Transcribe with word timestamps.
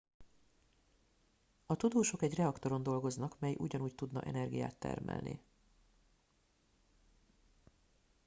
a 1.65 1.75
tudósok 1.75 2.21
egy 2.21 2.35
reaktoron 2.35 2.83
dolgoznak 2.83 3.39
mely 3.39 3.55
ugyanúgy 3.57 3.95
tudna 3.95 4.21
energiát 4.21 4.75
termelni 4.75 5.41